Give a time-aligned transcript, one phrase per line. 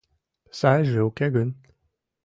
[0.59, 1.49] Сайже уке гын...